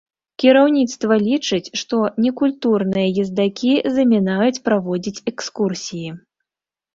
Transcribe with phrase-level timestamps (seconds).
[0.43, 6.09] Кіраўніцтва лічыць, што некультурныя ездакі замінаюць праводзіць экскурсіі.